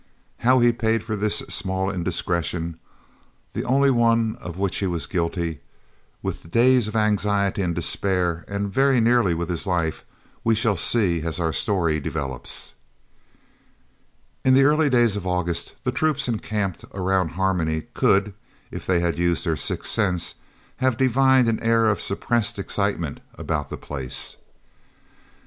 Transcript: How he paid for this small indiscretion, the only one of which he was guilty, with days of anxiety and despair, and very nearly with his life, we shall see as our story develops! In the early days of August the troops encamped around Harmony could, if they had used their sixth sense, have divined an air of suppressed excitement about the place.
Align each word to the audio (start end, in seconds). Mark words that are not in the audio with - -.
How 0.39 0.57
he 0.57 0.71
paid 0.71 1.03
for 1.03 1.15
this 1.15 1.43
small 1.49 1.91
indiscretion, 1.91 2.79
the 3.53 3.63
only 3.63 3.91
one 3.91 4.35
of 4.41 4.57
which 4.57 4.77
he 4.77 4.87
was 4.87 5.05
guilty, 5.05 5.59
with 6.23 6.49
days 6.49 6.87
of 6.87 6.95
anxiety 6.95 7.61
and 7.61 7.75
despair, 7.75 8.43
and 8.47 8.73
very 8.73 8.99
nearly 8.99 9.35
with 9.35 9.47
his 9.47 9.67
life, 9.67 10.03
we 10.43 10.55
shall 10.55 10.75
see 10.75 11.21
as 11.21 11.39
our 11.39 11.53
story 11.53 11.99
develops! 11.99 12.73
In 14.43 14.55
the 14.55 14.63
early 14.63 14.89
days 14.89 15.15
of 15.15 15.27
August 15.27 15.75
the 15.83 15.91
troops 15.91 16.27
encamped 16.27 16.83
around 16.95 17.29
Harmony 17.37 17.81
could, 17.93 18.33
if 18.71 18.87
they 18.87 19.01
had 19.01 19.19
used 19.19 19.45
their 19.45 19.55
sixth 19.55 19.91
sense, 19.91 20.33
have 20.77 20.97
divined 20.97 21.47
an 21.47 21.59
air 21.59 21.87
of 21.87 22.01
suppressed 22.01 22.57
excitement 22.57 23.19
about 23.37 23.69
the 23.69 23.77
place. 23.77 24.35